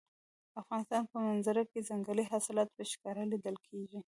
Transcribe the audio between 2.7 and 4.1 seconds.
په ښکاره لیدل کېږي.